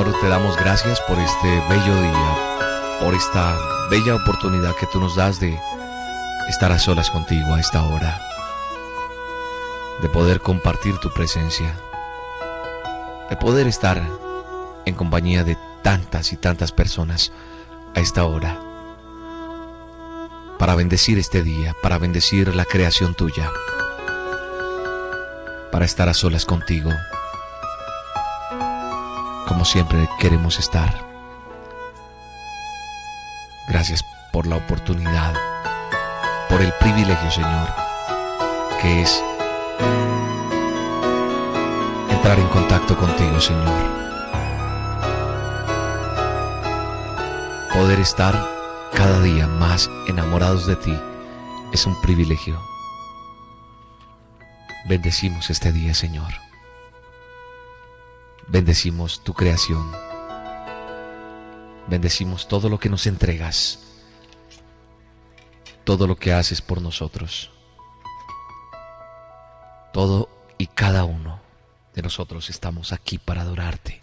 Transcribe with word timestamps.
Señor, 0.00 0.18
te 0.18 0.28
damos 0.28 0.56
gracias 0.56 0.98
por 1.02 1.18
este 1.18 1.62
bello 1.68 1.94
día, 2.00 2.98
por 3.00 3.12
esta 3.12 3.58
bella 3.90 4.14
oportunidad 4.14 4.74
que 4.76 4.86
tú 4.86 4.98
nos 4.98 5.14
das 5.14 5.40
de 5.40 5.60
estar 6.48 6.72
a 6.72 6.78
solas 6.78 7.10
contigo 7.10 7.52
a 7.52 7.60
esta 7.60 7.82
hora, 7.82 8.18
de 10.00 10.08
poder 10.08 10.40
compartir 10.40 10.96
tu 11.00 11.12
presencia, 11.12 11.78
de 13.28 13.36
poder 13.36 13.66
estar 13.66 14.02
en 14.86 14.94
compañía 14.94 15.44
de 15.44 15.58
tantas 15.82 16.32
y 16.32 16.38
tantas 16.38 16.72
personas 16.72 17.30
a 17.94 18.00
esta 18.00 18.24
hora, 18.24 18.58
para 20.58 20.76
bendecir 20.76 21.18
este 21.18 21.42
día, 21.42 21.76
para 21.82 21.98
bendecir 21.98 22.54
la 22.54 22.64
creación 22.64 23.14
tuya, 23.14 23.50
para 25.70 25.84
estar 25.84 26.08
a 26.08 26.14
solas 26.14 26.46
contigo 26.46 26.90
como 29.50 29.64
siempre 29.64 30.08
queremos 30.20 30.60
estar. 30.60 30.94
Gracias 33.66 34.04
por 34.32 34.46
la 34.46 34.54
oportunidad, 34.54 35.34
por 36.48 36.62
el 36.62 36.72
privilegio, 36.74 37.30
Señor, 37.32 37.68
que 38.80 39.02
es 39.02 39.20
entrar 42.10 42.38
en 42.38 42.46
contacto 42.46 42.96
contigo, 42.96 43.40
Señor. 43.40 43.82
Poder 47.74 47.98
estar 47.98 48.40
cada 48.94 49.20
día 49.20 49.48
más 49.48 49.90
enamorados 50.06 50.68
de 50.68 50.76
ti 50.76 50.96
es 51.72 51.86
un 51.86 52.00
privilegio. 52.02 52.56
Bendecimos 54.88 55.50
este 55.50 55.72
día, 55.72 55.92
Señor. 55.92 56.49
Bendecimos 58.50 59.22
tu 59.22 59.32
creación. 59.32 59.92
Bendecimos 61.86 62.48
todo 62.48 62.68
lo 62.68 62.80
que 62.80 62.88
nos 62.88 63.06
entregas, 63.06 63.78
todo 65.84 66.08
lo 66.08 66.16
que 66.16 66.32
haces 66.32 66.60
por 66.60 66.82
nosotros. 66.82 67.52
Todo 69.92 70.28
y 70.58 70.66
cada 70.66 71.04
uno 71.04 71.38
de 71.94 72.02
nosotros 72.02 72.50
estamos 72.50 72.92
aquí 72.92 73.18
para 73.18 73.42
adorarte, 73.42 74.02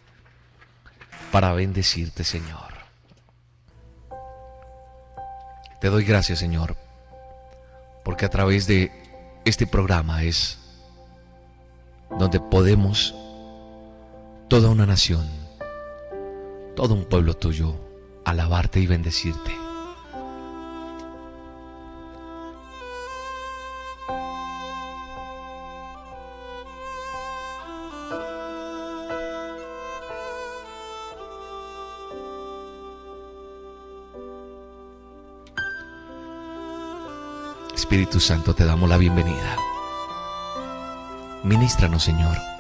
para 1.29 1.51
bendecirte, 1.51 2.23
Señor. 2.23 2.73
Te 5.81 5.89
doy 5.89 6.05
gracias, 6.05 6.39
Señor, 6.39 6.77
porque 8.05 8.25
a 8.25 8.29
través 8.29 8.65
de 8.65 8.93
este 9.43 9.67
programa 9.67 10.23
es 10.23 10.57
donde 12.17 12.39
podemos 12.39 13.13
toda 14.47 14.69
una 14.69 14.85
nación, 14.85 15.27
todo 16.75 16.93
un 16.93 17.03
pueblo 17.03 17.33
tuyo, 17.33 17.75
alabarte 18.23 18.79
y 18.79 18.87
bendecirte. 18.87 19.51
Espíritu 37.75 38.19
Santo, 38.19 38.53
te 38.53 38.65
damos 38.65 38.89
la 38.89 38.97
bienvenida. 38.97 39.57
Ministranos, 41.43 42.03
Señor 42.03 42.56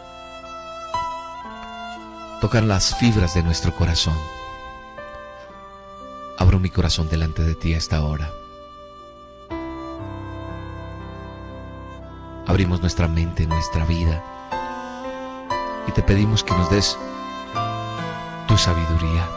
tocan 2.41 2.67
las 2.67 2.95
fibras 2.95 3.33
de 3.33 3.43
nuestro 3.43 3.73
corazón. 3.73 4.17
Abro 6.37 6.59
mi 6.59 6.69
corazón 6.69 7.09
delante 7.09 7.43
de 7.43 7.55
ti 7.55 7.73
a 7.73 7.77
esta 7.77 8.01
hora. 8.03 8.31
Abrimos 12.45 12.79
nuestra 12.79 13.07
mente, 13.07 13.47
nuestra 13.47 13.85
vida 13.85 14.23
y 15.87 15.91
te 15.91 16.03
pedimos 16.03 16.43
que 16.43 16.53
nos 16.53 16.69
des 16.69 16.97
tu 18.47 18.57
sabiduría. 18.57 19.27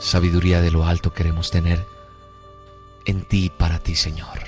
Sabiduría 0.00 0.60
de 0.60 0.70
lo 0.70 0.86
alto 0.86 1.12
queremos 1.12 1.50
tener 1.50 1.86
en 3.04 3.22
ti 3.24 3.46
y 3.46 3.50
para 3.50 3.78
ti, 3.78 3.94
Señor. 3.94 4.38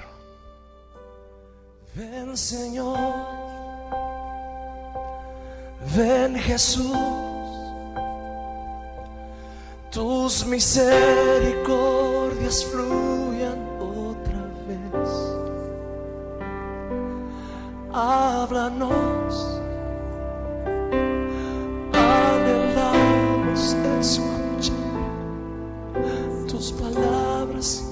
Ven, 1.94 2.36
Señor. 2.36 3.37
Ven 5.80 6.34
Jesús, 6.34 6.90
tus 9.90 10.44
misericordias 10.44 12.64
fluyan 12.64 13.60
otra 13.78 14.42
vez. 14.66 15.08
Háblanos, 17.92 19.60
anhelamos 21.92 23.76
escuchar 24.00 24.74
tus 26.48 26.72
palabras 26.72 27.84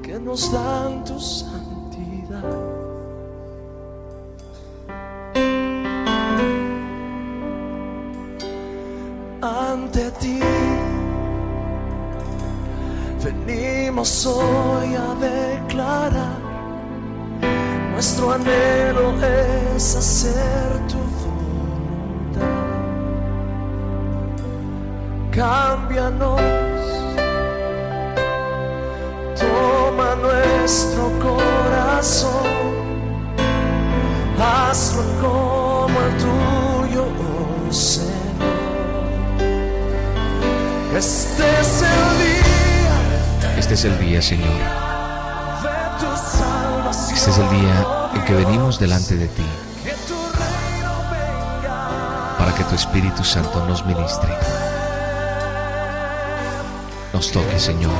que 0.00 0.16
nos 0.20 0.52
dan 0.52 1.04
tu 1.04 1.18
santidad. 1.18 2.65
Venimos 13.96 14.26
hoy 14.26 14.94
a 14.94 15.14
declarar, 15.14 16.38
nuestro 17.94 18.30
anhelo 18.30 19.14
es 19.24 19.96
hacer 19.96 20.86
tu 20.86 20.98
voluntad. 21.24 22.42
Cámbianos, 25.30 26.42
toma 29.40 30.14
nuestro 30.16 31.04
corazón, 31.18 32.50
hazlo 34.38 35.04
como 35.22 35.45
Este 43.68 43.74
es 43.74 43.84
el 43.84 43.98
día, 43.98 44.22
Señor. 44.22 44.60
Este 47.12 47.30
es 47.30 47.36
el 47.36 47.50
día 47.50 47.86
en 48.14 48.24
que 48.24 48.32
venimos 48.32 48.78
delante 48.78 49.16
de 49.16 49.26
ti 49.26 49.44
para 52.38 52.54
que 52.54 52.62
tu 52.62 52.76
Espíritu 52.76 53.24
Santo 53.24 53.66
nos 53.66 53.84
ministre. 53.84 54.32
Nos 57.12 57.32
toque, 57.32 57.58
Señor. 57.58 57.90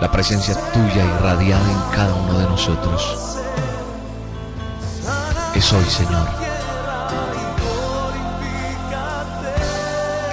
la 0.00 0.10
presencia 0.10 0.56
tuya 0.72 1.04
irradiada 1.04 1.70
en 1.70 1.96
cada 1.96 2.14
uno 2.14 2.36
de 2.36 2.46
nosotros. 2.46 3.38
Es 5.54 5.72
hoy, 5.72 5.84
Señor. 5.84 6.26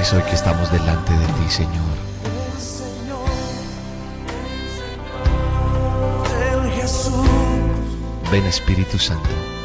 Es 0.02 0.12
hoy 0.14 0.24
que 0.24 0.34
estamos 0.34 0.72
delante 0.72 1.14
de 1.14 1.26
ti, 1.28 1.50
Señor. 1.52 2.09
Ven 8.32 8.46
Espíritu 8.46 9.00
Santo. 9.00 9.59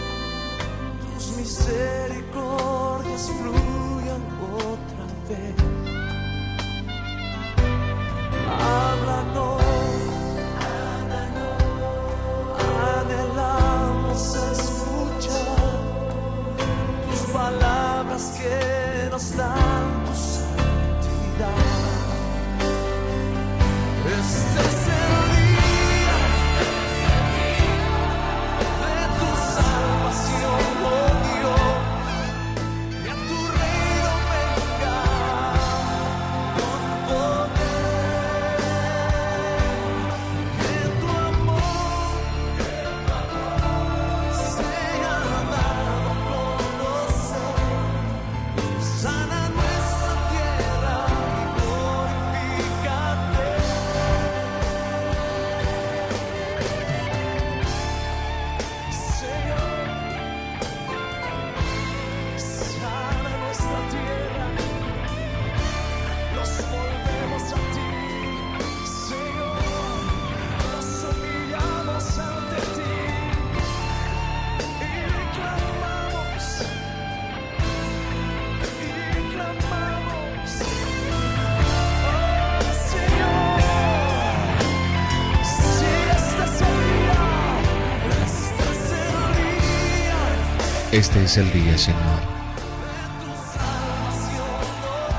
Este 90.95 91.25
es 91.25 91.37
el 91.39 91.53
día, 91.53 91.77
Señor. 91.77 92.21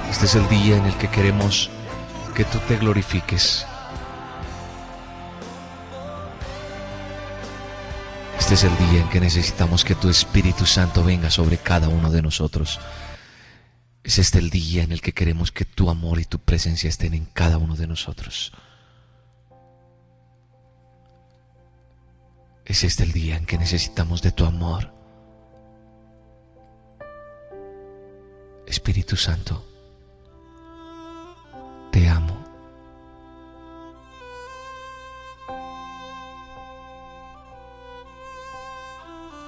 Este 0.10 0.26
es 0.26 0.36
el 0.36 0.48
día 0.48 0.78
en 0.78 0.86
el 0.86 0.98
que 0.98 1.10
queremos 1.10 1.70
que 2.34 2.46
tú 2.46 2.60
te 2.60 2.78
glorifiques. 2.78 3.66
Este 8.40 8.54
es 8.54 8.64
el 8.64 8.78
día 8.78 9.02
en 9.02 9.10
que 9.10 9.20
necesitamos 9.20 9.84
que 9.84 9.96
tu 9.96 10.08
Espíritu 10.08 10.66
Santo 10.66 11.04
venga 11.04 11.30
sobre 11.30 11.58
cada 11.58 11.90
uno 11.90 12.10
de 12.10 12.22
nosotros. 12.22 12.80
Es 14.02 14.18
este 14.18 14.40
el 14.40 14.50
día 14.50 14.84
en 14.84 14.94
el 14.94 15.02
que 15.02 15.12
queremos 15.12 15.52
que 15.52 15.66
tu 15.66 15.90
amor 15.90 16.22
y 16.22 16.24
tu 16.24 16.40
presencia 16.40 16.88
estén 16.88 17.14
en 17.14 17.26
cada 17.26 17.58
uno 17.58 17.76
de 17.76 17.88
nosotros. 17.88 18.54
Es 22.64 22.86
este 22.86 23.04
el 23.04 23.12
día 23.12 23.36
en 23.36 23.46
que 23.46 23.58
necesitamos 23.58 24.22
de 24.22 24.32
tu 24.32 24.46
amor 24.46 24.95
Espíritu 28.68 29.16
Santo, 29.16 29.64
te 31.92 32.08
amo. 32.10 32.36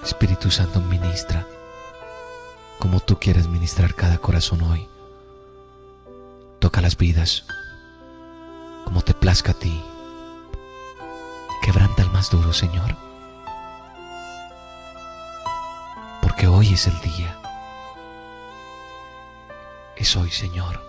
Espíritu 0.04 0.50
Santo, 0.50 0.80
ministra 0.82 1.46
como 2.80 3.00
tú 3.00 3.18
quieres 3.20 3.48
ministrar 3.48 3.96
cada 3.96 4.18
corazón 4.18 4.62
hoy. 4.62 4.88
Toca 6.60 6.82
las 6.82 6.98
vidas 6.98 7.46
como 8.86 9.02
te 9.02 9.14
plazca 9.14 9.52
a 9.52 9.56
ti. 9.56 9.84
Quebranta 11.64 12.04
el 12.04 12.12
más 12.12 12.30
duro, 12.30 12.54
Señor. 12.54 12.96
Porque 16.22 16.48
hoy 16.48 16.74
es 16.74 16.88
el 16.88 17.00
día 17.02 17.38
es 20.00 20.16
hoy, 20.16 20.30
Señor. 20.30 20.80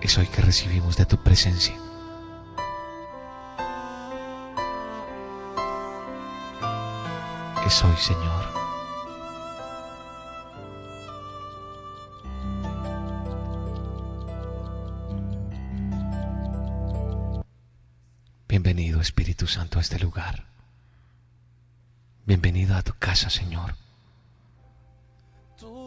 Es 0.00 0.18
hoy 0.18 0.26
que 0.26 0.42
recibimos 0.42 0.96
de 0.96 1.06
tu 1.06 1.16
presencia. 1.16 1.74
Es 7.66 7.84
hoy, 7.84 7.96
Señor. 7.96 8.52
Bienvenido 18.48 19.00
Espíritu 19.00 19.46
Santo 19.46 19.78
a 19.78 19.80
este 19.80 19.98
lugar. 19.98 20.44
Bienvenido 22.26 22.76
a 22.76 22.82
tu 22.82 22.92
casa, 22.98 23.30
Señor 23.30 23.74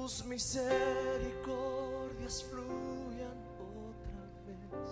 tus 0.05 0.21
misericordias 0.25 2.43
fluyan 2.43 3.37
otra 3.89 4.21
vez. 4.45 4.87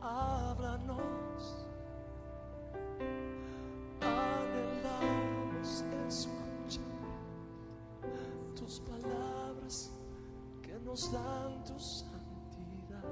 Háblanos, 0.00 1.42
anhelamos 4.00 5.84
escuchar 6.08 6.82
tus 8.56 8.80
palabras 8.80 9.92
que 10.60 10.76
nos 10.80 11.12
dan 11.12 11.62
tu 11.62 11.78
santidad. 11.78 13.04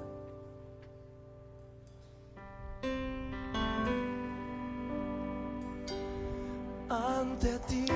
Ante 6.90 7.60
ti. 7.68 7.86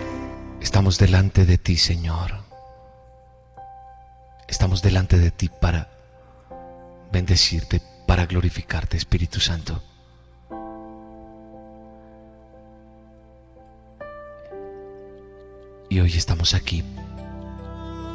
Estamos 0.67 0.99
delante 0.99 1.47
de 1.47 1.59
ti, 1.59 1.77
Señor. 1.77 2.43
Estamos 4.49 4.83
delante 4.83 5.17
de 5.17 5.31
ti 5.31 5.49
para 5.49 5.89
bendecirte, 7.13 7.81
para 8.05 8.27
glorificarte, 8.27 8.97
Espíritu 8.97 9.39
Santo. 9.39 9.81
Y 15.89 16.01
hoy 16.01 16.13
estamos 16.17 16.53
aquí 16.53 16.83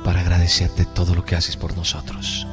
para 0.04 0.20
agradecerte 0.20 0.86
todo 0.86 1.16
lo 1.16 1.24
que 1.24 1.38
haces 1.38 1.56
por 1.56 1.78
nosotros. 1.78 2.46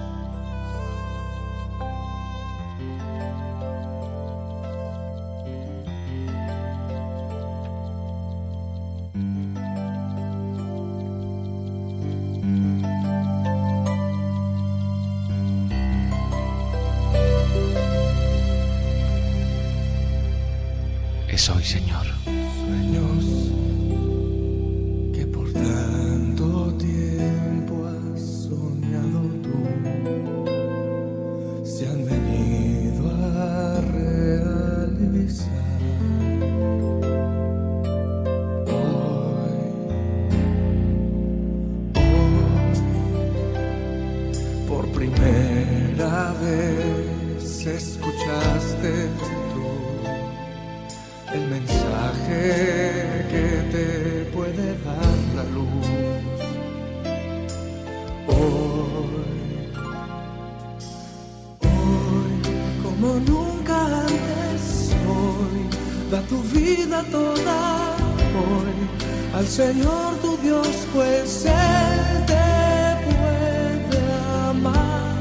Vida 66.99 67.11
toda 67.11 67.97
hoy. 68.35 69.37
Al 69.37 69.47
Señor 69.47 70.17
tu 70.23 70.37
Dios, 70.39 70.69
pues 70.95 71.45
Él 71.45 72.27
te 72.27 72.97
puede 73.07 74.13
amar 74.51 75.15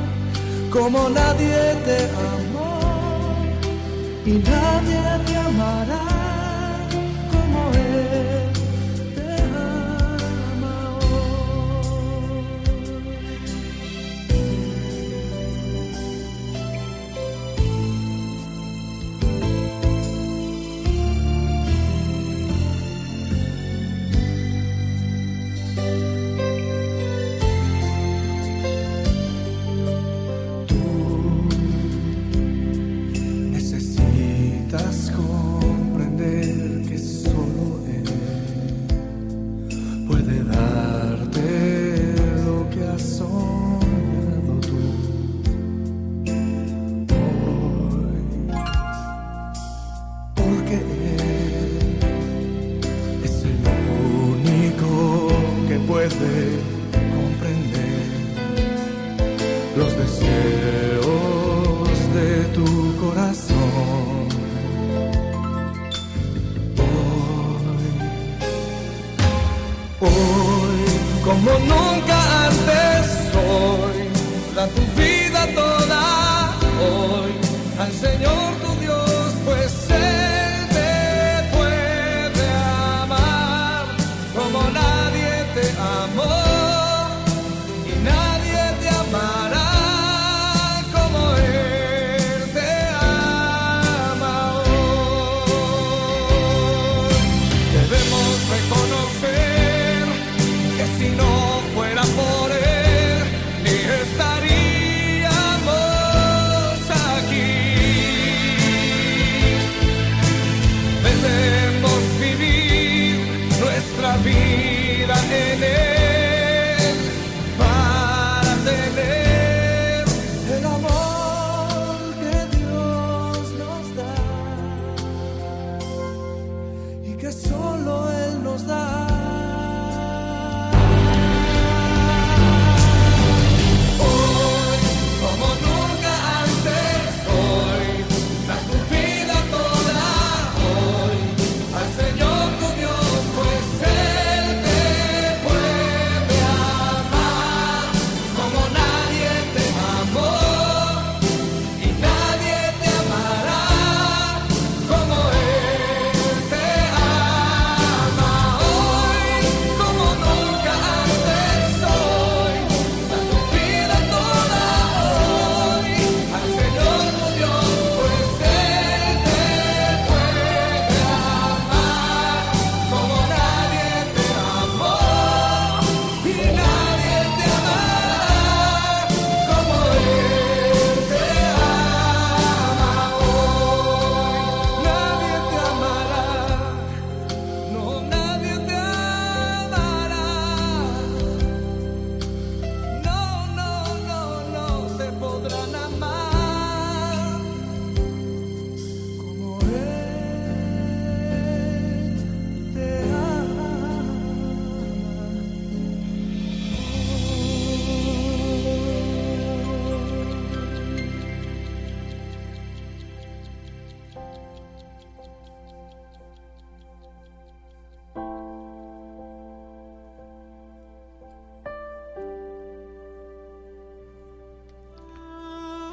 como 0.69 1.09
nadie 1.09 1.75
te 1.85 2.09
amó. 2.33 2.79
Y 4.25 4.31
nadie 4.31 5.25
te 5.25 5.37
amará 5.37 6.16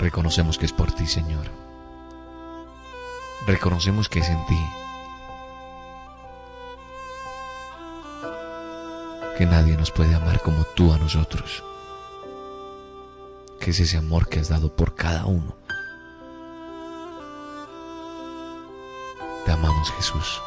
Reconocemos 0.04 0.58
que 0.58 0.66
es 0.66 0.72
por 0.74 0.92
ti, 0.92 1.06
Señor. 1.06 1.46
Reconocemos 3.46 4.10
que 4.10 4.18
es 4.18 4.28
en 4.28 4.44
ti. 4.44 4.66
Que 9.38 9.46
nadie 9.46 9.78
nos 9.78 9.90
puede 9.90 10.14
amar 10.14 10.42
como 10.42 10.64
tú 10.76 10.92
a 10.92 10.98
nosotros. 10.98 11.64
Que 13.58 13.70
es 13.70 13.80
ese 13.80 13.96
amor 13.96 14.28
que 14.28 14.40
has 14.40 14.50
dado 14.50 14.76
por 14.76 14.94
cada 14.94 15.24
uno. 15.24 15.56
Te 19.46 19.52
amamos, 19.52 19.90
Jesús. 19.92 20.42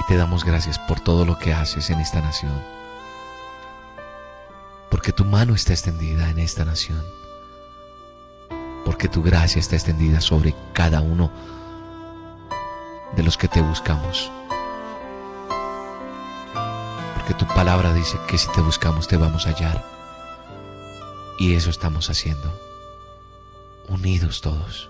Y 0.00 0.06
te 0.06 0.16
damos 0.16 0.46
gracias 0.46 0.78
por 0.78 0.98
todo 0.98 1.26
lo 1.26 1.38
que 1.38 1.52
haces 1.52 1.90
en 1.90 2.00
esta 2.00 2.22
nación 2.22 2.81
porque 5.02 5.12
tu 5.12 5.24
mano 5.24 5.56
está 5.56 5.72
extendida 5.72 6.30
en 6.30 6.38
esta 6.38 6.64
nación, 6.64 7.04
porque 8.84 9.08
tu 9.08 9.20
gracia 9.20 9.58
está 9.58 9.74
extendida 9.74 10.20
sobre 10.20 10.54
cada 10.74 11.00
uno 11.00 11.28
de 13.16 13.24
los 13.24 13.36
que 13.36 13.48
te 13.48 13.60
buscamos, 13.62 14.30
porque 17.16 17.34
tu 17.34 17.48
palabra 17.48 17.92
dice 17.92 18.16
que 18.28 18.38
si 18.38 18.46
te 18.52 18.60
buscamos 18.60 19.08
te 19.08 19.16
vamos 19.16 19.48
a 19.48 19.50
hallar, 19.50 19.84
y 21.36 21.54
eso 21.54 21.70
estamos 21.70 22.08
haciendo. 22.08 22.56
unidos 23.88 24.40
todos, 24.40 24.88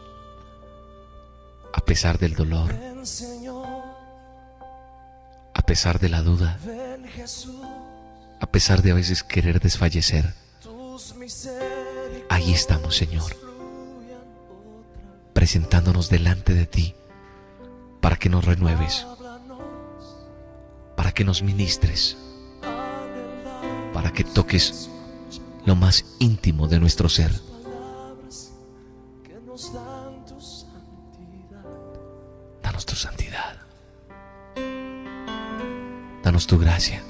a 1.73 1.81
pesar 1.81 2.19
del 2.19 2.35
dolor, 2.35 2.71
a 5.55 5.63
pesar 5.63 5.99
de 5.99 6.11
la 6.11 6.21
duda, 6.21 6.59
ven 6.67 7.07
Jesús, 7.07 7.65
a 8.43 8.47
pesar 8.51 8.83
de 8.83 8.91
a 8.91 8.95
veces 8.95 9.23
querer 9.23 9.61
desfallecer. 9.61 10.35
Ahí 12.29 12.53
estamos, 12.53 12.97
Señor, 12.97 13.37
presentándonos 15.33 16.11
delante 16.11 16.53
de 16.53 16.67
ti 16.67 16.95
para 18.01 18.17
que 18.17 18.29
nos 18.29 18.45
renueves, 18.45 19.07
para 20.97 21.13
que 21.13 21.25
nos 21.25 21.45
ministres, 21.45 22.17
para 23.95 24.13
que 24.13 24.25
toques 24.25 24.91
lo 25.65 25.77
más 25.77 26.05
íntimo 26.19 26.67
de 26.67 26.81
nuestro 26.81 27.09
ser. 27.09 27.31
Danos 32.61 32.87
tu 32.87 32.97
santidad. 32.97 33.57
Danos 36.25 36.49
tu 36.49 36.59
gracia. 36.59 37.05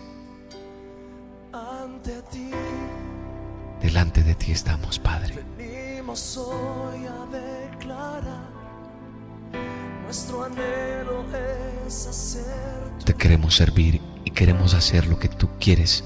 Queremos 13.33 13.57
servir 13.57 13.99
y 14.27 14.31
queremos 14.31 14.75
hacer 14.75 15.07
lo 15.07 15.19
que 15.19 15.27
tú 15.27 15.49
quieres 15.59 16.05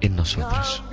en 0.00 0.14
nosotros. 0.14 0.84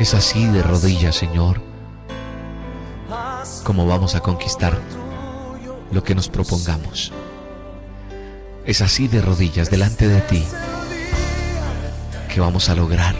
Es 0.00 0.14
así 0.14 0.46
de 0.46 0.62
rodillas, 0.62 1.14
Señor, 1.14 1.60
como 3.64 3.86
vamos 3.86 4.14
a 4.14 4.20
conquistar 4.20 4.78
lo 5.90 6.02
que 6.02 6.14
nos 6.14 6.30
propongamos. 6.30 7.12
Es 8.64 8.80
así 8.80 9.08
de 9.08 9.20
rodillas 9.20 9.68
delante 9.68 10.08
de 10.08 10.22
ti 10.22 10.42
que 12.32 12.40
vamos 12.40 12.70
a 12.70 12.74
lograr 12.74 13.14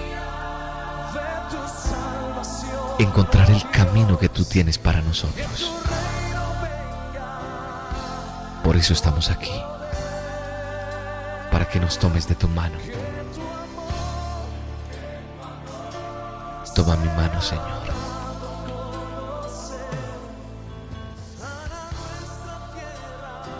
encontrar 2.98 3.50
el 3.50 3.68
camino 3.68 4.18
que 4.18 4.30
tú 4.30 4.44
tienes 4.44 4.78
para 4.78 5.02
nosotros. 5.02 5.70
Eso 8.82 8.94
estamos 8.94 9.30
aquí, 9.30 9.62
para 11.52 11.68
que 11.68 11.78
nos 11.78 12.00
tomes 12.00 12.26
de 12.26 12.34
tu 12.34 12.48
mano. 12.48 12.76
Toma 16.74 16.96
mi 16.96 17.06
mano, 17.10 17.40
Señor. 17.40 17.82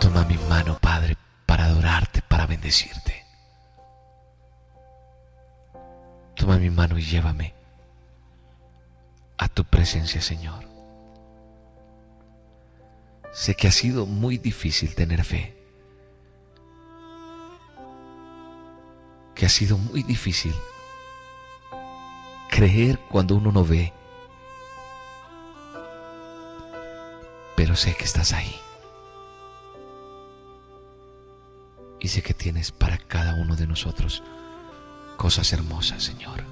Toma 0.01 0.25
mi 0.25 0.37
mano, 0.49 0.77
Padre, 0.81 1.15
para 1.45 1.67
adorarte, 1.67 2.21
para 2.23 2.45
bendecirte. 2.45 3.25
Toma 6.35 6.57
mi 6.57 6.69
mano 6.69 6.97
y 6.97 7.01
llévame 7.01 7.55
a 9.37 9.47
tu 9.47 9.63
presencia, 9.63 10.21
Señor. 10.21 10.72
Sé 13.43 13.55
que 13.55 13.67
ha 13.67 13.73
sido 13.73 14.05
muy 14.05 14.37
difícil 14.37 14.95
tener 14.95 15.25
fe. 15.25 15.53
Que 19.35 19.45
ha 19.45 19.49
sido 19.49 19.77
muy 19.77 20.01
difícil 20.01 20.55
creer 22.49 22.99
cuando 23.09 23.35
uno 23.35 23.51
no 23.51 23.65
ve. 23.65 23.91
Pero 27.57 27.75
sé 27.75 27.93
que 27.97 28.05
estás 28.05 28.31
ahí. 28.31 28.55
Y 31.99 32.07
sé 32.07 32.21
que 32.21 32.33
tienes 32.33 32.71
para 32.71 32.97
cada 32.97 33.33
uno 33.33 33.57
de 33.57 33.67
nosotros 33.67 34.23
cosas 35.17 35.51
hermosas, 35.51 36.01
Señor. 36.01 36.45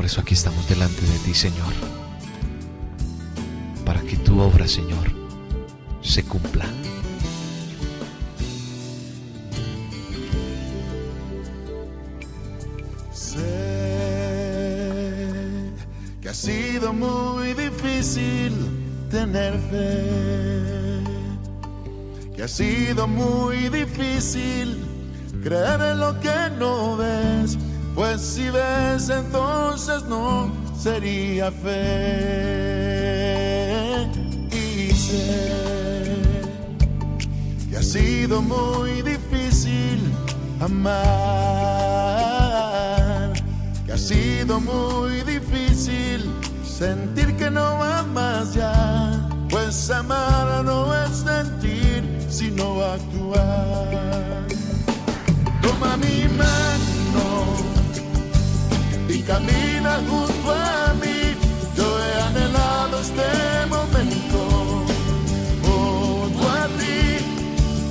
Por 0.00 0.06
eso 0.06 0.22
aquí 0.22 0.32
estamos 0.32 0.66
delante 0.66 1.02
de 1.02 1.18
ti, 1.18 1.34
Señor. 1.34 1.74
Para 3.84 4.00
que 4.00 4.16
tu 4.16 4.40
obra, 4.40 4.66
Señor, 4.66 5.12
se 6.00 6.24
cumpla. 6.24 6.64
Sé 13.12 13.36
que 16.22 16.30
ha 16.30 16.34
sido 16.34 16.94
muy 16.94 17.52
difícil 17.52 18.54
tener 19.10 19.52
fe, 19.70 21.04
que 22.34 22.42
ha 22.44 22.48
sido 22.48 23.06
muy 23.06 23.68
difícil 23.68 24.78
creer 25.44 25.78
en 25.82 26.00
lo 26.00 26.18
que 26.20 26.50
no 26.58 26.96
ves, 26.96 27.58
pues 27.94 28.20
si 28.20 28.50
ves 28.50 29.08
entonces 29.08 30.04
no 30.04 30.50
sería 30.78 31.50
fe. 31.50 32.90
Y 34.52 34.92
sé 34.92 36.42
que 37.70 37.76
ha 37.76 37.82
sido 37.82 38.40
muy 38.42 39.02
difícil 39.02 40.12
amar, 40.60 41.00
que 43.86 43.92
ha 43.92 43.98
sido 43.98 44.60
muy 44.60 45.22
difícil 45.22 46.30
sentir 46.62 47.36
que 47.36 47.50
no 47.50 47.78
va 47.78 48.02
más 48.04 48.54
ya, 48.54 49.28
pues 49.50 49.90
amar 49.90 50.64
no 50.64 50.94
es 51.04 51.10
sentir, 51.18 52.02
sino 52.28 52.82
actuar. 52.82 54.46
Toma 55.60 55.96
mi 55.98 56.28
mano 56.38 56.69
camina 59.30 59.92
junto 60.08 60.50
a 60.50 60.92
mí, 61.00 61.18
yo 61.76 61.86
he 62.02 62.10
anhelado 62.28 62.94
este 62.98 63.28
momento 63.68 64.38
junto 65.64 66.42
a 66.50 66.66
ti. 66.78 66.98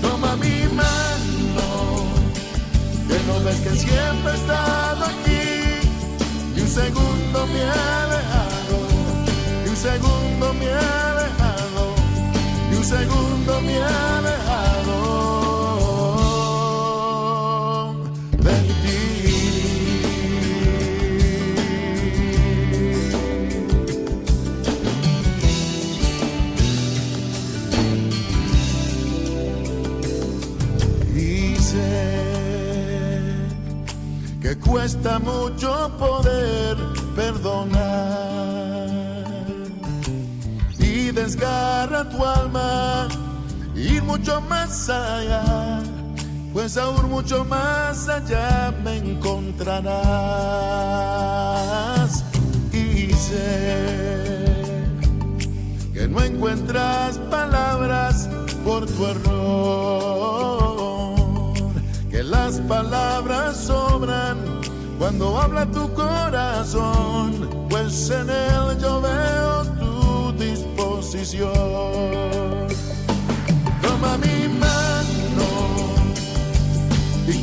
Toma 0.02 0.32
mi 0.36 0.58
mano, 0.82 1.68
que 3.08 3.18
no 3.28 3.36
ves 3.46 3.60
que 3.64 3.74
siempre 3.86 4.32
he 4.34 4.36
estado 4.36 5.02
aquí. 5.12 5.46
Y 6.58 6.60
un 6.66 6.72
segundo 6.82 7.38
me 7.54 7.62
ha 7.76 7.98
dejado, 8.16 8.76
y 9.66 9.68
un 9.70 9.78
segundo 9.88 10.46
me 10.60 10.68
ha 10.74 11.04
dejado, 11.24 11.84
y 12.70 12.74
un 12.76 12.84
segundo 12.84 13.52
me 13.62 13.76
ha 13.78 14.22
dejado. 14.30 14.98
De 18.46 18.56
ti. 18.84 19.09
Mucho 44.20 44.42
más 44.42 44.90
allá, 44.90 45.80
pues 46.52 46.76
aún 46.76 47.10
mucho 47.10 47.46
más 47.46 48.10
allá 48.10 48.74
me 48.84 48.98
encontrarás 48.98 49.86
y 52.74 53.14
sé 53.14 54.44
que 55.94 56.06
no 56.10 56.22
encuentras 56.22 57.18
palabras 57.32 58.28
por 58.66 58.86
tu 58.88 59.08
error, 59.08 60.44
que 62.12 62.22
las 62.22 62.60
palabras 62.62 63.56
sobran 63.56 64.38
cuando 64.98 65.40
habla 65.40 65.66
tu 65.66 65.94
corazón, 65.94 67.50
pues 67.70 68.10
en 68.10 68.30
él 68.30 68.78
yo 68.82 69.00
veo 69.00 69.64
tu 69.80 70.34
disposición. 70.34 72.69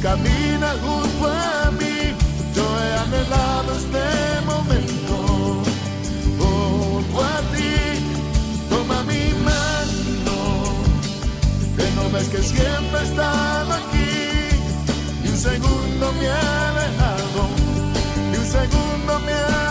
Camina 0.06 0.68
junto 0.84 1.26
a 1.26 1.70
mí, 1.72 1.98
yo 2.54 2.64
he 2.80 2.88
anhelado 3.04 3.70
este 3.82 4.06
momento 4.50 5.14
junto 6.38 7.16
a 7.34 7.36
ti. 7.52 7.74
Toma 8.70 8.98
mi 9.10 9.24
mano, 9.48 10.36
que 12.30 12.40
siempre 12.54 13.00
he 13.00 13.04
estado 13.10 13.72
aquí. 13.80 14.12
Y 15.24 15.28
un 15.28 15.38
segundo 15.48 16.04
me 16.18 16.26
ha 16.28 16.68
alejado. 16.70 17.40
Y 18.32 18.36
un 18.42 18.46
segundo 18.58 19.12
me 19.26 19.32
ha 19.32 19.46
alejado. 19.46 19.65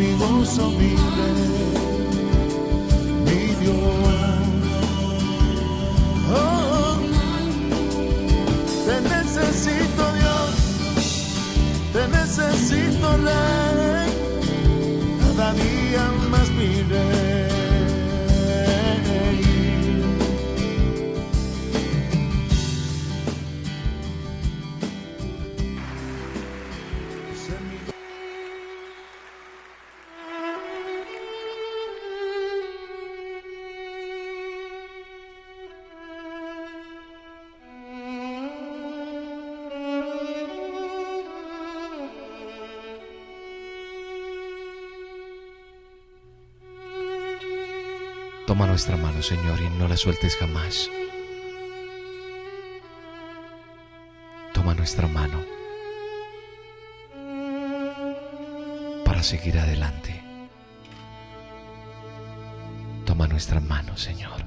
Mi 0.00 0.14
gozo, 0.14 0.70
rey, 1.16 1.36
mi 3.26 3.42
Dios. 3.60 3.76
Oh, 6.32 6.98
te 8.86 8.96
necesito, 9.14 10.02
Dios, 10.18 10.52
te 11.92 12.08
necesito, 12.08 13.08
Rey 13.18 13.59
nuestra 48.80 48.96
mano, 48.96 49.22
Señor, 49.22 49.60
y 49.60 49.68
no 49.78 49.88
la 49.88 49.96
sueltes 49.98 50.36
jamás. 50.36 50.88
Toma 54.54 54.72
nuestra 54.72 55.06
mano 55.06 55.44
para 59.04 59.22
seguir 59.22 59.58
adelante. 59.58 60.22
Toma 63.04 63.26
nuestra 63.26 63.60
mano, 63.60 63.98
Señor. 63.98 64.46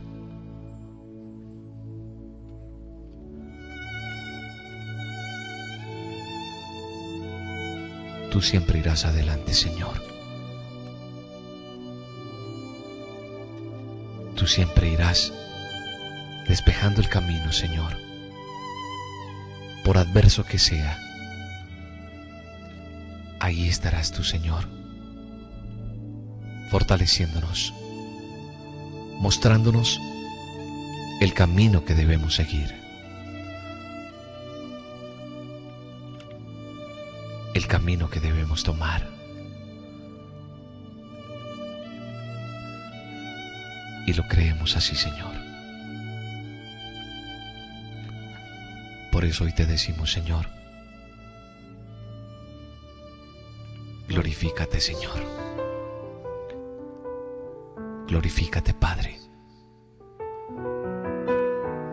Tú 8.31 8.41
siempre 8.41 8.79
irás 8.79 9.05
adelante, 9.05 9.53
Señor. 9.53 10.12
Tú 14.43 14.47
siempre 14.47 14.89
irás 14.89 15.31
despejando 16.49 16.99
el 16.99 17.07
camino, 17.07 17.53
Señor, 17.53 17.97
por 19.85 19.97
adverso 19.97 20.43
que 20.43 20.59
sea. 20.59 20.99
Ahí 23.39 23.69
estarás 23.69 24.11
tú, 24.11 24.21
Señor, 24.21 24.67
fortaleciéndonos, 26.71 27.73
mostrándonos 29.19 29.97
el 31.21 31.33
camino 31.33 31.85
que 31.85 31.95
debemos 31.95 32.35
seguir. 32.35 32.75
El 37.53 37.65
camino 37.67 38.09
que 38.09 38.19
debemos 38.19 38.65
tomar. 38.65 39.12
Y 44.05 44.13
lo 44.13 44.23
creemos 44.27 44.75
así, 44.75 44.95
Señor. 44.95 45.33
Por 49.11 49.25
eso 49.25 49.43
hoy 49.43 49.53
te 49.53 49.65
decimos, 49.65 50.11
Señor, 50.11 50.47
glorifícate, 54.07 54.81
Señor. 54.81 55.21
Glorifícate, 58.07 58.73
Padre. 58.73 59.19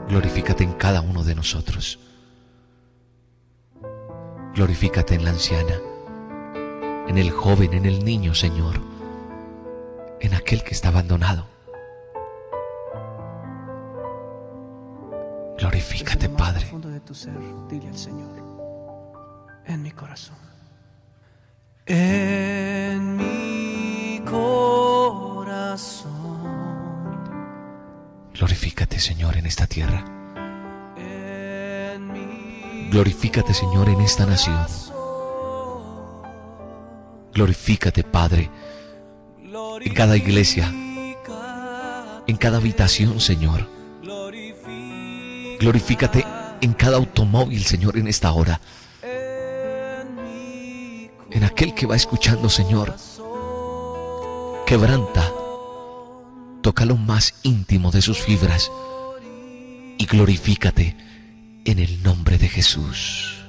Glorifícate 0.08 0.64
en 0.64 0.72
cada 0.72 1.02
uno 1.02 1.22
de 1.22 1.34
nosotros. 1.34 1.98
Glorifícate 4.54 5.14
en 5.14 5.24
la 5.24 5.30
anciana, 5.30 5.78
en 7.06 7.16
el 7.16 7.30
joven, 7.30 7.74
en 7.74 7.86
el 7.86 8.04
niño, 8.04 8.34
Señor, 8.34 8.80
en 10.20 10.34
aquel 10.34 10.64
que 10.64 10.74
está 10.74 10.88
abandonado. 10.88 11.59
Tu 17.10 17.14
ser, 17.16 17.34
dile 17.68 17.88
al 17.88 17.98
Señor, 17.98 18.30
en 19.66 19.82
mi 19.82 19.90
corazón. 19.90 20.36
En 21.84 23.16
mi 23.16 24.22
corazón. 24.24 26.08
Glorifícate, 28.32 29.00
Señor, 29.00 29.36
en 29.36 29.46
esta 29.46 29.66
tierra. 29.66 30.04
Glorifícate, 32.92 33.54
Señor, 33.54 33.88
en 33.88 34.00
esta 34.02 34.24
nación. 34.24 34.64
Glorifícate, 37.34 38.04
Padre, 38.04 38.52
en 39.80 39.94
cada 39.94 40.16
iglesia, 40.16 40.72
en 42.28 42.36
cada 42.36 42.58
habitación, 42.58 43.18
Señor. 43.18 43.66
Glorifícate 45.58 46.39
en 46.60 46.72
cada 46.74 46.96
automóvil, 46.96 47.64
Señor, 47.64 47.96
en 47.96 48.08
esta 48.08 48.32
hora. 48.32 48.60
En 51.30 51.44
aquel 51.44 51.74
que 51.74 51.86
va 51.86 51.96
escuchando, 51.96 52.48
Señor. 52.48 52.96
Quebranta. 54.66 55.32
Toca 56.62 56.84
lo 56.84 56.96
más 56.96 57.34
íntimo 57.42 57.90
de 57.90 58.02
sus 58.02 58.18
fibras. 58.18 58.70
Y 59.98 60.06
glorifícate 60.06 60.96
en 61.64 61.78
el 61.78 62.02
nombre 62.02 62.38
de 62.38 62.48
Jesús. 62.48 63.39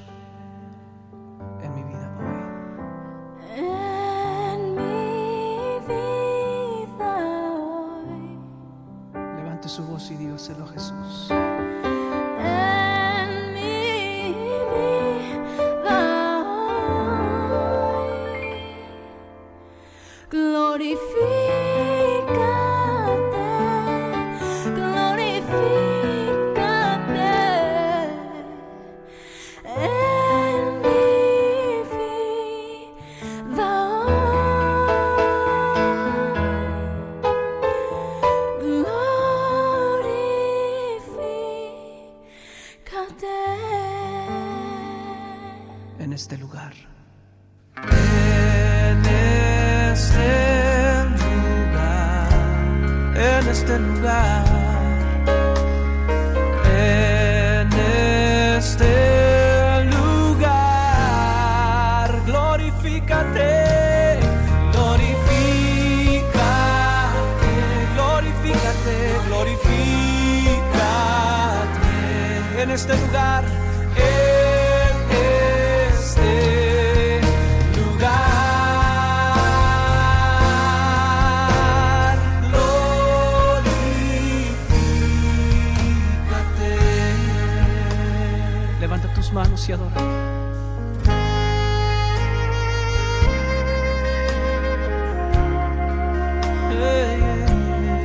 Manos 89.34 89.68
y. 89.70 89.72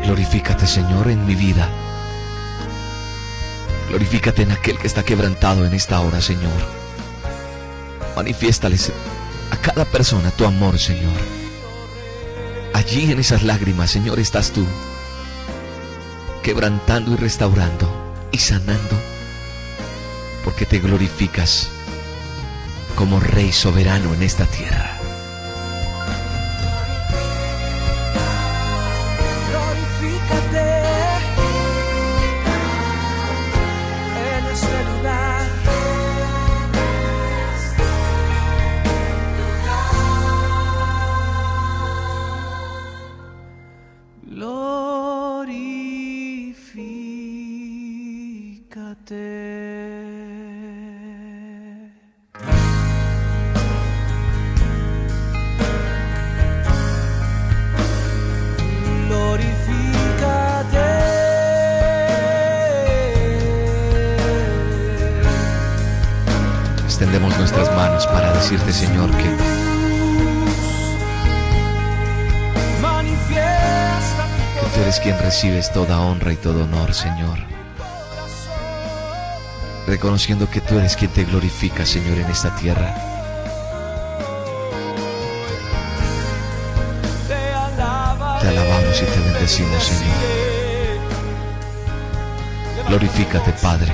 Glorifícate, 0.05 0.67
Señor, 0.67 1.09
en 1.09 1.27
mi 1.27 1.35
vida. 1.35 1.69
Glorifícate 3.89 4.43
en 4.43 4.53
aquel 4.53 4.79
que 4.79 4.87
está 4.87 5.03
quebrantado 5.03 5.65
en 5.65 5.75
esta 5.75 6.01
hora, 6.01 6.21
Señor. 6.21 6.53
Manifiéstales 8.15 8.93
a 9.51 9.57
cada 9.57 9.85
persona 9.85 10.31
tu 10.31 10.45
amor, 10.45 10.79
Señor. 10.79 11.13
Allí 12.73 13.11
en 13.11 13.19
esas 13.19 13.43
lágrimas, 13.43 13.91
Señor, 13.91 14.21
estás 14.21 14.53
tú, 14.53 14.67
quebrantando 16.43 17.13
y 17.13 17.17
restaurando 17.17 17.91
y 18.31 18.39
sanando, 18.39 19.01
porque 20.57 20.65
te 20.65 20.79
glorificas 20.79 21.71
como 22.95 23.21
Rey 23.21 23.53
soberano 23.53 24.15
en 24.15 24.23
esta 24.23 24.47
tierra. 24.47 24.96
Toda 75.77 76.01
honra 76.01 76.33
y 76.33 76.37
todo 76.37 76.65
honor, 76.65 76.95
Señor. 76.95 77.39
Reconociendo 79.87 80.49
que 80.49 80.63
tú 80.63 80.79
eres 80.79 80.97
quien 80.97 81.11
te 81.11 81.25
glorifica, 81.25 81.85
Señor, 81.85 82.17
en 82.17 82.31
esta 82.31 82.57
tierra. 82.57 82.95
Te 88.41 88.49
alabamos, 88.49 89.03
y 89.03 89.05
te 89.05 89.21
bendecimos, 89.21 89.83
Señor. 89.83 90.15
Glorifícate, 92.89 93.53
Padre. 93.61 93.93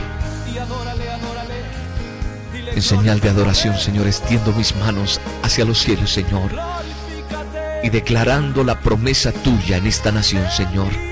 En 2.77 2.81
señal 2.81 3.19
de 3.19 3.29
adoración, 3.29 3.77
Señor, 3.77 4.07
extiendo 4.07 4.53
mis 4.53 4.77
manos 4.77 5.21
hacia 5.43 5.65
los 5.65 5.81
cielos, 5.81 6.13
Señor, 6.13 6.53
y 7.83 7.91
declarando 7.91 8.63
la 8.63 8.79
promesa 8.79 9.33
tuya 9.33 9.79
en 9.79 9.89
esta 9.89 10.13
nación, 10.13 10.49
Señor. 10.49 11.12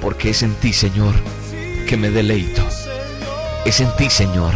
Porque 0.00 0.30
es 0.30 0.42
en 0.42 0.54
ti, 0.54 0.72
Señor, 0.72 1.14
que 1.86 1.96
me 1.96 2.10
deleito. 2.10 2.66
Es 3.64 3.80
en 3.80 3.94
ti, 3.96 4.08
Señor, 4.08 4.54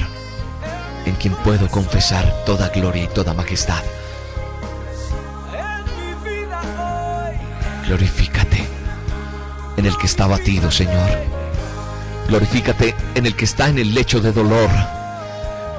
en 1.05 1.15
quien 1.17 1.35
puedo 1.37 1.69
confesar 1.69 2.45
toda 2.47 2.69
gloria 2.71 3.05
y 3.05 3.09
toda 3.09 3.35
majestad. 3.35 3.83
Glorifícate 7.87 8.67
en 9.77 9.87
el 9.87 9.97
que 9.99 10.07
está 10.07 10.27
batido, 10.27 10.71
Señor. 10.71 11.11
Glorifícate 12.29 12.95
en 13.15 13.27
el 13.27 13.37
que 13.37 13.45
está 13.45 13.69
en 13.69 13.79
el 13.79 13.95
lecho 13.95 14.21
de 14.21 14.33
dolor. 14.33 14.71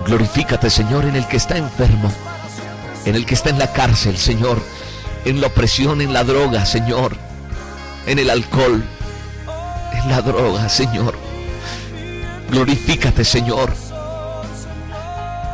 Glorifícate, 0.06 0.69
Señor, 0.69 1.06
en 1.06 1.15
el 1.15 1.28
que 1.28 1.38
está 1.38 1.58
enfermo. 1.58 2.12
En 3.06 3.15
el 3.15 3.25
que 3.25 3.34
está 3.34 3.49
en 3.49 3.58
la 3.58 3.73
cárcel, 3.73 4.17
Señor. 4.17 4.62
En 5.25 5.41
la 5.41 5.47
opresión, 5.47 6.01
en 6.01 6.13
la 6.13 6.23
droga, 6.23 6.65
Señor. 6.65 7.17
En 8.06 8.19
el 8.19 8.30
alcohol. 8.30 8.84
En 9.93 10.10
la 10.10 10.21
droga, 10.21 10.69
Señor. 10.69 11.15
Glorifícate, 12.50 13.24
Señor. 13.24 13.74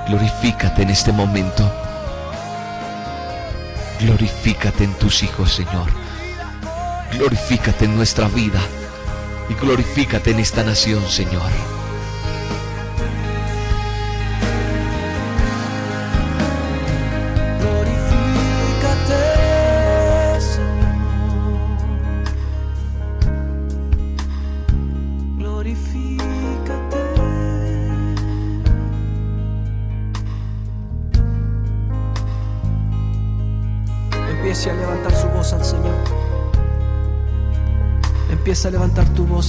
Glorifícate 0.08 0.82
en 0.82 0.90
este 0.90 1.12
momento. 1.12 1.72
Glorifícate 4.00 4.84
en 4.84 4.94
tus 4.96 5.24
hijos, 5.24 5.54
Señor. 5.54 5.90
Glorifícate 7.14 7.86
en 7.86 7.96
nuestra 7.96 8.28
vida 8.28 8.60
y 9.50 9.54
glorifícate 9.54 10.32
en 10.32 10.40
esta 10.40 10.64
nación, 10.64 11.08
Señor. 11.08 11.52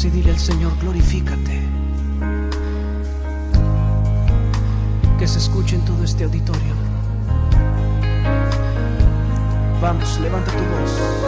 Y 0.05 0.11
dile 0.11 0.33
al 0.33 0.39
Señor, 0.39 0.73
glorifícate. 0.81 1.63
Que 5.19 5.29
se 5.29 5.39
escuche 5.39 5.77
en 5.77 5.85
todo 5.85 6.03
este 6.03 6.25
auditorio. 6.25 6.75
Vamos, 9.81 10.19
levanta 10.21 10.51
tu 10.51 10.59
voz. 10.59 11.22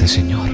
Glorifícate, 0.00 0.08
Señor. 0.08 0.48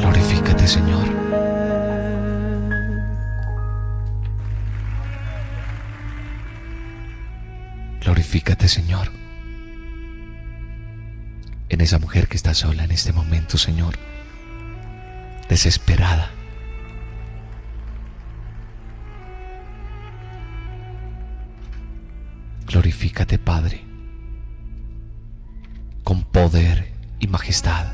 Glorifícate, 0.00 0.66
Señor. 0.66 1.08
Glorifícate, 8.00 8.68
Señor. 8.68 9.12
En 11.68 11.80
esa 11.80 12.00
mujer 12.00 12.26
que 12.26 12.36
está 12.36 12.52
sola 12.52 12.82
en 12.82 12.90
este 12.90 13.12
momento, 13.12 13.56
Señor. 13.56 14.09
Desesperada. 15.50 16.30
Glorifícate, 22.66 23.36
Padre. 23.36 23.84
Con 26.04 26.22
poder 26.22 26.92
y 27.18 27.26
majestad. 27.26 27.88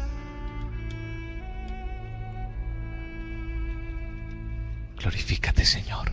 Glorifícate, 4.98 5.64
Señor. 5.64 6.12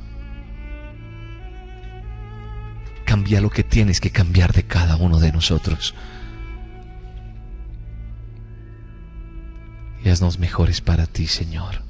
Cambia 3.03 3.41
lo 3.41 3.49
que 3.49 3.63
tienes 3.63 3.99
que 3.99 4.12
cambiar 4.12 4.53
de 4.53 4.63
cada 4.63 4.95
uno 4.95 5.19
de 5.19 5.34
nosotros. 5.34 5.93
Haznos 10.13 10.38
mejores 10.38 10.80
para 10.80 11.08
ti, 11.08 11.26
Señor. 11.26 11.82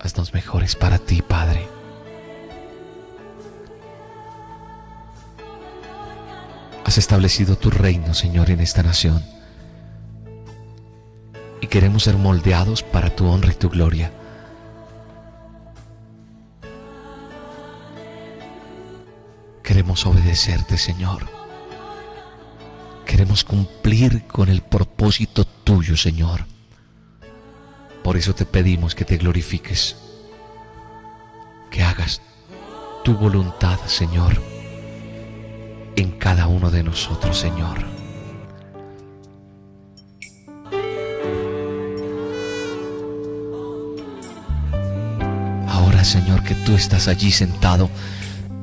Haznos 0.00 0.32
mejores 0.32 0.76
para 0.76 0.98
ti, 0.98 1.20
Padre. 1.20 1.66
Has 6.84 6.96
establecido 6.96 7.56
tu 7.56 7.70
reino, 7.70 8.14
Señor, 8.14 8.50
en 8.50 8.60
esta 8.60 8.84
nación. 8.84 9.20
Y 11.60 11.66
queremos 11.66 12.04
ser 12.04 12.16
moldeados 12.16 12.84
para 12.84 13.10
tu 13.10 13.26
honra 13.26 13.50
y 13.50 13.56
tu 13.56 13.68
gloria. 13.68 14.12
Queremos 19.64 20.06
obedecerte, 20.06 20.78
Señor. 20.78 21.35
Queremos 23.16 23.44
cumplir 23.44 24.24
con 24.26 24.50
el 24.50 24.60
propósito 24.60 25.46
tuyo, 25.46 25.96
Señor. 25.96 26.44
Por 28.04 28.18
eso 28.18 28.34
te 28.34 28.44
pedimos 28.44 28.94
que 28.94 29.06
te 29.06 29.16
glorifiques, 29.16 29.96
que 31.70 31.82
hagas 31.82 32.20
tu 33.04 33.14
voluntad, 33.14 33.78
Señor, 33.86 34.38
en 35.96 36.10
cada 36.18 36.46
uno 36.46 36.70
de 36.70 36.82
nosotros, 36.82 37.38
Señor. 37.38 37.78
Ahora, 45.70 46.04
Señor, 46.04 46.44
que 46.44 46.54
tú 46.54 46.74
estás 46.74 47.08
allí 47.08 47.32
sentado 47.32 47.88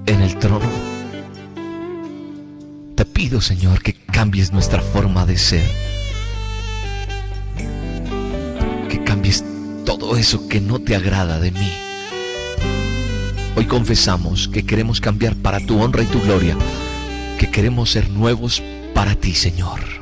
en 0.05 0.21
el 0.21 0.37
trono, 0.37 0.69
te 2.95 3.03
pido, 3.03 3.41
Señor, 3.41 3.81
que 3.81 4.02
cambies 4.13 4.54
nuestra 4.54 4.80
forma 4.80 5.26
de 5.26 5.38
ser. 5.38 5.65
Que 8.88 9.04
cambies 9.04 9.43
todo 9.86 10.15
eso 10.15 10.47
que 10.47 10.62
no 10.62 10.80
te 10.80 10.95
agrada 10.95 11.39
de 11.39 11.52
mí. 11.52 11.71
Hoy 13.58 13.65
confesamos 13.65 14.47
que 14.47 14.65
queremos 14.65 15.02
cambiar 15.02 15.36
para 15.36 15.60
tu 15.60 15.82
honra 15.82 16.04
y 16.04 16.06
tu 16.06 16.21
gloria. 16.21 16.56
Que 17.39 17.49
queremos 17.49 17.89
ser 17.89 18.10
nuevos 18.10 18.63
para 18.93 19.15
ti, 19.15 19.34
Señor. 19.34 19.92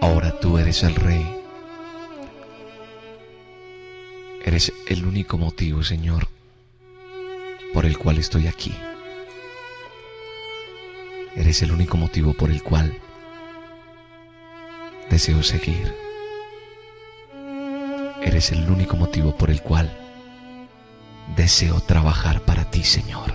Ahora 0.00 0.38
tú 0.40 0.58
eres 0.58 0.82
el 0.82 0.94
Rey. 0.94 1.36
Eres 4.44 4.72
el 4.88 5.04
único 5.04 5.36
motivo, 5.36 5.84
Señor, 5.84 6.28
por 7.74 7.84
el 7.84 7.98
cual 7.98 8.18
estoy 8.18 8.46
aquí. 8.46 8.74
Eres 11.36 11.62
el 11.62 11.72
único 11.72 11.96
motivo 11.96 12.32
por 12.32 12.50
el 12.50 12.62
cual 12.62 12.98
deseo 15.10 15.42
seguir. 15.42 15.94
Eres 18.22 18.52
el 18.52 18.68
único 18.70 18.96
motivo 18.96 19.36
por 19.36 19.50
el 19.50 19.60
cual 19.62 19.90
deseo 21.36 21.80
trabajar 21.80 22.40
para 22.42 22.70
ti, 22.70 22.82
Señor. 22.82 23.34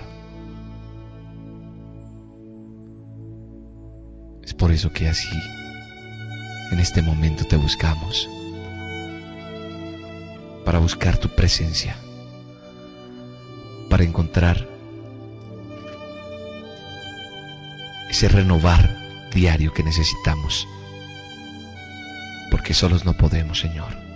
Es 4.42 4.54
por 4.54 4.72
eso 4.72 4.92
que 4.92 5.08
así, 5.08 5.28
en 6.72 6.80
este 6.80 7.02
momento 7.02 7.44
te 7.44 7.56
buscamos, 7.56 8.28
para 10.64 10.78
buscar 10.78 11.18
tu 11.18 11.28
presencia, 11.28 11.96
para 13.88 14.04
encontrar 14.04 14.66
ese 18.10 18.28
renovar 18.28 18.96
diario 19.32 19.72
que 19.72 19.82
necesitamos, 19.82 20.66
porque 22.50 22.74
solos 22.74 23.04
no 23.04 23.14
podemos, 23.14 23.60
Señor 23.60 24.06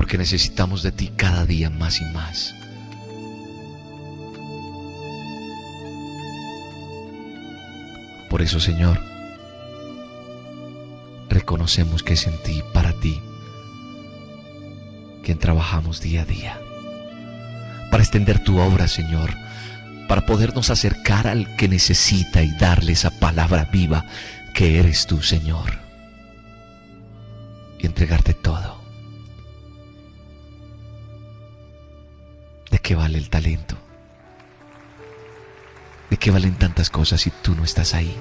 porque 0.00 0.16
necesitamos 0.16 0.82
de 0.82 0.92
ti 0.92 1.12
cada 1.14 1.44
día 1.44 1.68
más 1.68 2.00
y 2.00 2.06
más. 2.06 2.54
Por 8.30 8.40
eso, 8.40 8.58
Señor, 8.60 8.98
reconocemos 11.50 12.04
que 12.04 12.12
es 12.12 12.28
en 12.28 12.38
ti, 12.44 12.62
para 12.72 12.92
ti, 12.92 13.20
quien 15.24 15.36
trabajamos 15.36 16.00
día 16.00 16.22
a 16.22 16.24
día, 16.24 16.60
para 17.90 18.04
extender 18.04 18.44
tu 18.44 18.60
obra, 18.60 18.86
Señor, 18.86 19.34
para 20.06 20.26
podernos 20.26 20.70
acercar 20.70 21.26
al 21.26 21.56
que 21.56 21.66
necesita 21.66 22.40
y 22.44 22.56
darle 22.56 22.92
esa 22.92 23.10
palabra 23.18 23.64
viva 23.64 24.04
que 24.54 24.78
eres 24.78 25.08
tú, 25.08 25.22
Señor, 25.22 25.72
y 27.80 27.86
entregarte 27.86 28.32
todo. 28.32 28.80
¿De 32.70 32.78
qué 32.78 32.94
vale 32.94 33.18
el 33.18 33.28
talento? 33.28 33.76
¿De 36.10 36.16
qué 36.16 36.30
valen 36.30 36.54
tantas 36.54 36.90
cosas 36.90 37.22
si 37.22 37.32
tú 37.42 37.56
no 37.56 37.64
estás 37.64 37.92
ahí? 37.92 38.16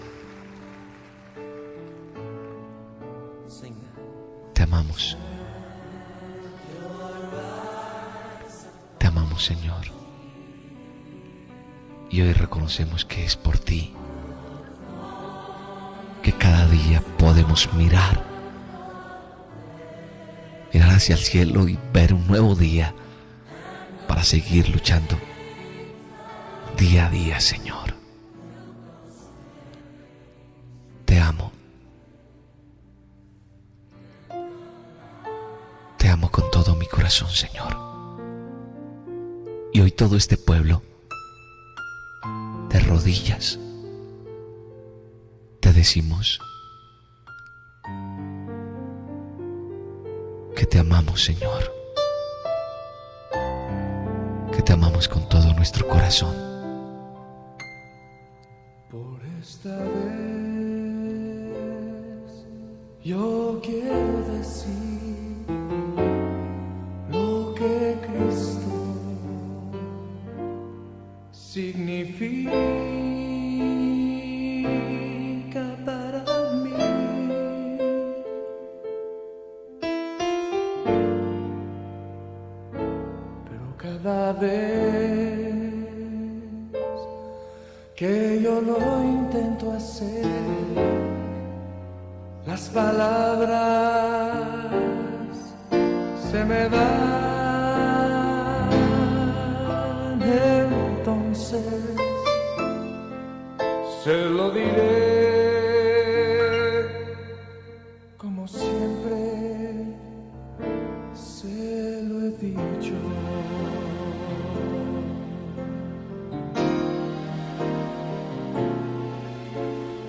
Señor. 9.50 9.86
Y 12.12 12.22
hoy 12.22 12.34
reconocemos 12.34 13.04
que 13.04 13.26
es 13.26 13.36
por 13.36 13.58
ti 13.58 13.92
que 16.22 16.34
cada 16.34 16.68
día 16.68 17.02
podemos 17.18 17.74
mirar, 17.74 18.24
mirar 20.72 20.92
hacia 20.92 21.16
el 21.16 21.22
cielo 21.22 21.68
y 21.68 21.80
ver 21.92 22.14
un 22.14 22.28
nuevo 22.28 22.54
día 22.54 22.94
para 24.08 24.24
seguir 24.24 24.70
luchando 24.70 25.18
día 26.78 27.08
a 27.08 27.10
día, 27.10 27.40
Señor. 27.40 27.96
Te 31.06 31.20
amo. 31.20 31.52
Te 35.98 36.08
amo 36.08 36.30
con 36.30 36.52
todo 36.52 36.76
mi 36.76 36.86
corazón, 36.86 37.30
Señor. 37.30 37.89
Y 39.80 39.82
hoy 39.82 39.92
todo 39.92 40.18
este 40.18 40.36
pueblo, 40.36 40.82
de 42.68 42.82
rodillas, 42.82 43.58
te 45.62 45.72
decimos 45.72 46.38
que 50.54 50.66
te 50.66 50.80
amamos, 50.80 51.24
Señor 51.24 51.72
que 54.52 54.62
te 54.64 54.74
amamos 54.74 55.08
con 55.08 55.30
todo 55.30 55.54
nuestro 55.54 55.88
corazón. 55.88 56.36
Por 58.92 59.22
esta 59.42 59.78
vez 59.78 59.96
yo 63.02 63.62
quiero 63.64 64.26
decir 64.34 64.89
peace. 72.20 72.89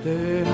Te 0.02 0.49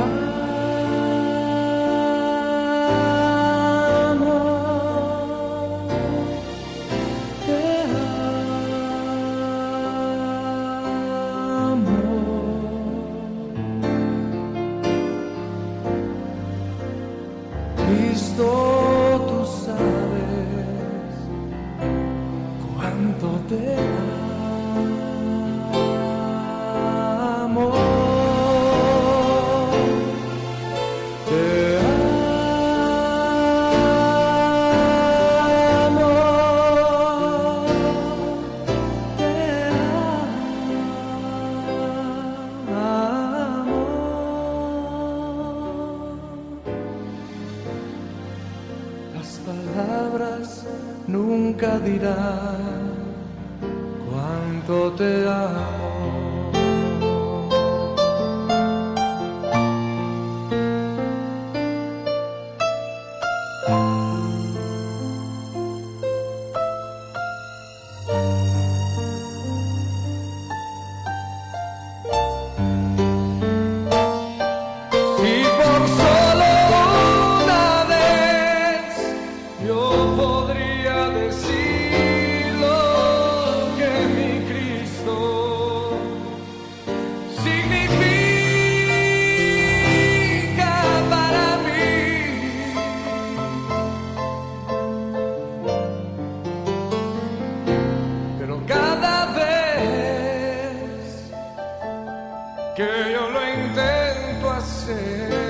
que 102.76 103.10
yo 103.10 103.30
lo 103.30 103.40
intento 103.48 104.50
hacer. 104.50 105.45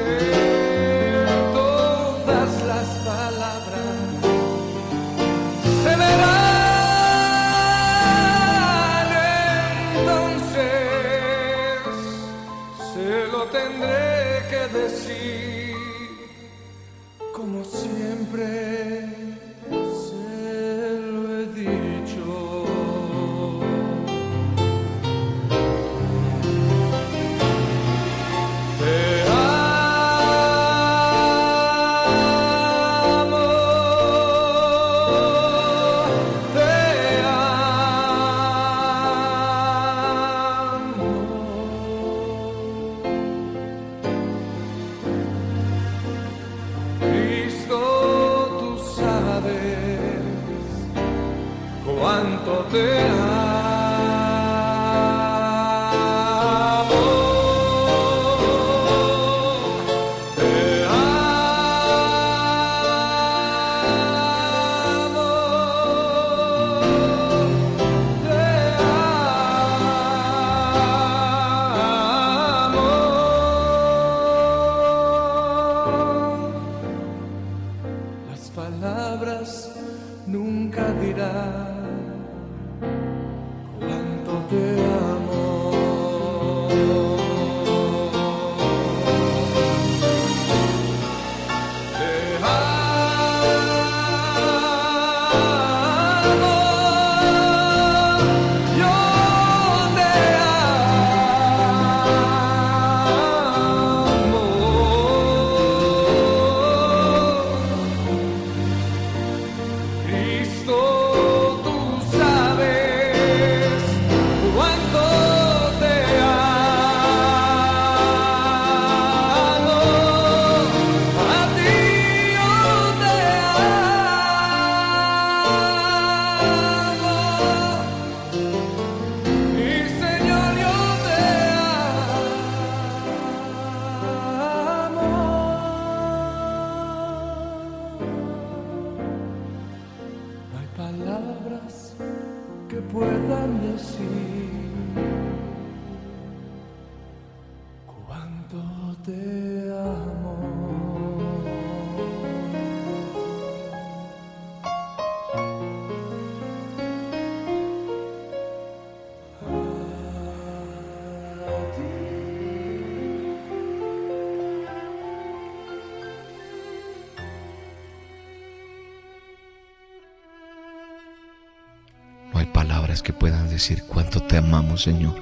Decir 173.57 173.84
cuánto 173.84 174.22
te 174.22 174.36
amamos, 174.36 174.82
Señor. 174.82 175.14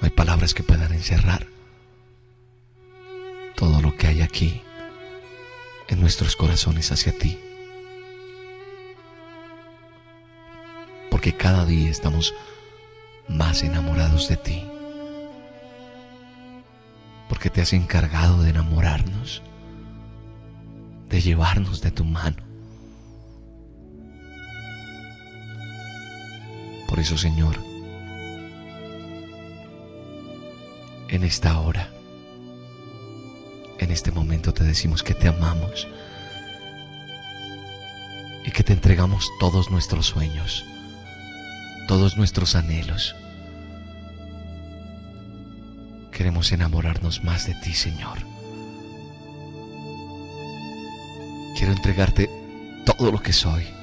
No 0.00 0.02
hay 0.02 0.10
palabras 0.10 0.52
que 0.52 0.64
puedan 0.64 0.92
encerrar 0.92 1.46
todo 3.54 3.80
lo 3.80 3.96
que 3.96 4.08
hay 4.08 4.20
aquí 4.20 4.62
en 5.86 6.00
nuestros 6.00 6.34
corazones 6.34 6.90
hacia 6.90 7.16
ti. 7.16 7.38
Porque 11.08 11.36
cada 11.36 11.64
día 11.64 11.88
estamos 11.88 12.34
más 13.28 13.62
enamorados 13.62 14.28
de 14.28 14.38
ti. 14.38 14.64
Porque 17.28 17.48
te 17.48 17.60
has 17.60 17.72
encargado 17.72 18.42
de 18.42 18.50
enamorarnos, 18.50 19.42
de 21.08 21.20
llevarnos 21.20 21.80
de 21.80 21.92
tu 21.92 22.04
mano. 22.04 22.47
Por 26.88 26.98
eso, 26.98 27.18
Señor, 27.18 27.56
en 31.08 31.22
esta 31.22 31.60
hora, 31.60 31.90
en 33.78 33.90
este 33.90 34.10
momento 34.10 34.52
te 34.54 34.64
decimos 34.64 35.02
que 35.02 35.14
te 35.14 35.28
amamos 35.28 35.86
y 38.44 38.50
que 38.50 38.64
te 38.64 38.72
entregamos 38.72 39.28
todos 39.38 39.70
nuestros 39.70 40.06
sueños, 40.06 40.64
todos 41.86 42.16
nuestros 42.16 42.54
anhelos. 42.54 43.14
Queremos 46.10 46.50
enamorarnos 46.52 47.22
más 47.22 47.46
de 47.46 47.54
ti, 47.54 47.74
Señor. 47.74 48.18
Quiero 51.54 51.72
entregarte 51.72 52.30
todo 52.86 53.12
lo 53.12 53.20
que 53.22 53.32
soy. 53.32 53.77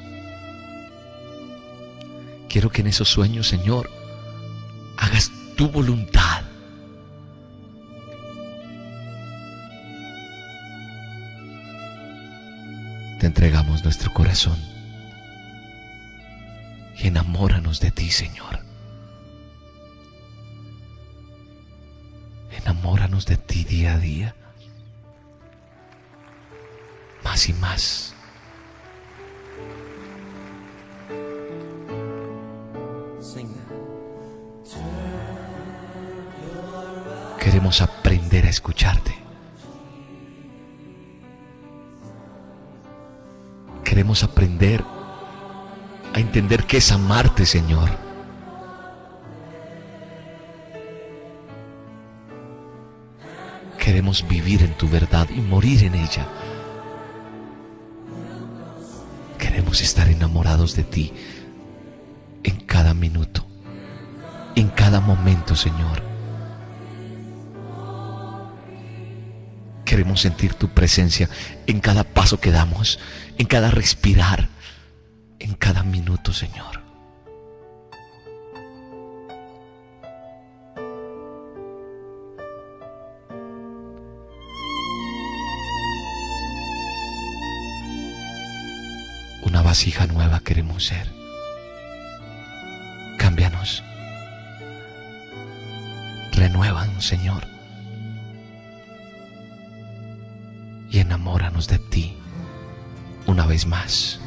Quiero 2.55 2.69
que 2.69 2.79
en 2.79 2.87
esos 2.87 3.09
sueños, 3.09 3.49
Señor, 3.49 3.91
hagas 4.95 5.29
tu 5.57 5.67
voluntad. 5.67 6.41
Te 13.19 13.25
entregamos 13.25 13.83
nuestro 13.83 14.13
corazón 14.13 14.57
y 16.95 17.07
enamóranos 17.07 17.81
de 17.81 17.91
ti, 17.91 18.09
Señor. 18.09 18.61
Enamóranos 22.51 23.25
de 23.25 23.35
ti 23.35 23.65
día 23.65 23.95
a 23.95 23.99
día. 23.99 24.33
Más 27.21 27.49
y 27.49 27.53
más. 27.53 28.14
A 38.43 38.49
escucharte. 38.49 39.15
Queremos 43.83 44.23
aprender 44.23 44.83
a 46.13 46.19
entender 46.19 46.65
qué 46.65 46.77
es 46.77 46.91
amarte, 46.91 47.45
Señor. 47.45 47.89
Queremos 53.77 54.27
vivir 54.27 54.63
en 54.63 54.73
tu 54.73 54.89
verdad 54.89 55.29
y 55.29 55.39
morir 55.39 55.83
en 55.83 55.95
ella. 55.95 56.27
Queremos 59.37 59.81
estar 59.81 60.09
enamorados 60.09 60.75
de 60.75 60.83
ti 60.83 61.13
en 62.43 62.59
cada 62.61 62.93
minuto, 62.93 63.45
en 64.55 64.69
cada 64.69 64.99
momento, 64.99 65.55
Señor. 65.55 66.14
Queremos 69.95 70.19
sentir 70.19 70.55
tu 70.55 70.67
presencia 70.67 71.29
en 71.67 71.79
cada 71.79 72.03
paso 72.03 72.41
que 72.41 72.51
damos, 72.51 72.99
en 73.37 73.45
cada 73.45 73.71
respirar, 73.71 74.49
en 75.39 75.53
cada 75.53 75.83
minuto, 75.83 76.33
Señor. 76.33 76.81
Una 89.43 89.61
vasija 89.61 90.07
nueva 90.07 90.41
queremos 90.41 90.87
ser. 90.87 91.09
Cámbianos. 93.17 93.81
Renuévanos, 96.33 97.05
Señor. 97.05 97.54
Y 100.95 100.99
enamóranos 100.99 101.67
de 101.67 101.77
ti 101.77 102.17
una 103.27 103.45
vez 103.45 103.67
más. 103.67 104.21